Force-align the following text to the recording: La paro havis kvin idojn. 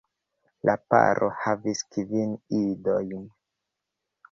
La 0.69 0.73
paro 0.93 1.29
havis 1.43 1.85
kvin 1.97 2.33
idojn. 2.63 3.31